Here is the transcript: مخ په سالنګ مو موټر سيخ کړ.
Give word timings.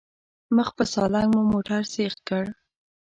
مخ 0.55 0.67
په 0.77 0.83
سالنګ 0.93 1.29
مو 1.33 1.41
موټر 1.53 1.81
سيخ 1.95 2.13
کړ. 2.27 2.43